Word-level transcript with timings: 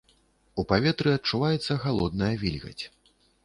У 0.61 0.65
паветры 0.71 1.13
адчуваецца 1.19 1.79
халодная 1.87 2.33
вільгаць. 2.45 2.83